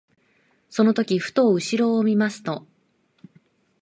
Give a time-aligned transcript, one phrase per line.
[0.71, 2.65] その時ふと後ろを見ますと、